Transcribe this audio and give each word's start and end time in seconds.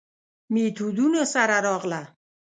میتودونو 0.53 1.21
سره 1.33 1.57
راغله. 1.65 2.01